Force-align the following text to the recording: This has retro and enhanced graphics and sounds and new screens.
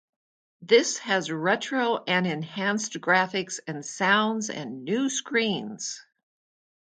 This 0.63 0.97
has 0.97 1.29
retro 1.29 2.03
and 2.07 2.25
enhanced 2.25 2.93
graphics 2.99 3.59
and 3.67 3.85
sounds 3.85 4.49
and 4.49 4.83
new 4.83 5.09
screens. 5.11 6.03